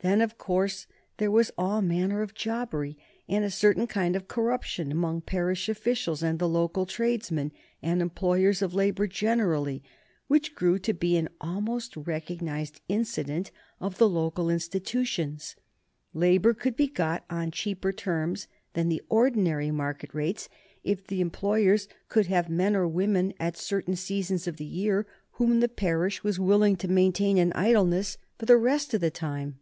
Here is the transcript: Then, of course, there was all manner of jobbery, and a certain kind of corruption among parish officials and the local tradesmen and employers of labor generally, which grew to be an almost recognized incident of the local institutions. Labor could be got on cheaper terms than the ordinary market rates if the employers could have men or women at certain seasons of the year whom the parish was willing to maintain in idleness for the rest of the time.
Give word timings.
Then, 0.00 0.20
of 0.20 0.38
course, 0.38 0.86
there 1.16 1.28
was 1.28 1.50
all 1.58 1.82
manner 1.82 2.22
of 2.22 2.32
jobbery, 2.32 2.96
and 3.28 3.44
a 3.44 3.50
certain 3.50 3.88
kind 3.88 4.14
of 4.14 4.28
corruption 4.28 4.92
among 4.92 5.22
parish 5.22 5.68
officials 5.68 6.22
and 6.22 6.38
the 6.38 6.48
local 6.48 6.86
tradesmen 6.86 7.50
and 7.82 8.00
employers 8.00 8.62
of 8.62 8.74
labor 8.74 9.08
generally, 9.08 9.82
which 10.28 10.54
grew 10.54 10.78
to 10.78 10.92
be 10.94 11.16
an 11.16 11.28
almost 11.40 11.96
recognized 11.96 12.80
incident 12.88 13.50
of 13.80 13.98
the 13.98 14.08
local 14.08 14.48
institutions. 14.50 15.56
Labor 16.14 16.54
could 16.54 16.76
be 16.76 16.86
got 16.86 17.24
on 17.28 17.50
cheaper 17.50 17.92
terms 17.92 18.46
than 18.74 18.88
the 18.88 19.02
ordinary 19.08 19.72
market 19.72 20.14
rates 20.14 20.48
if 20.84 21.08
the 21.08 21.20
employers 21.20 21.88
could 22.08 22.26
have 22.26 22.48
men 22.48 22.76
or 22.76 22.86
women 22.86 23.34
at 23.40 23.56
certain 23.56 23.96
seasons 23.96 24.46
of 24.46 24.58
the 24.58 24.64
year 24.64 25.08
whom 25.32 25.58
the 25.58 25.68
parish 25.68 26.22
was 26.22 26.38
willing 26.38 26.76
to 26.76 26.86
maintain 26.86 27.36
in 27.36 27.52
idleness 27.54 28.16
for 28.38 28.46
the 28.46 28.56
rest 28.56 28.94
of 28.94 29.00
the 29.00 29.10
time. 29.10 29.58